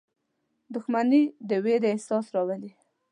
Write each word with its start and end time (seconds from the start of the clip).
•دښمني 0.73 1.23
د 1.49 1.51
ویرې 1.63 1.89
احساس 1.93 2.25
راولي. 2.35 2.71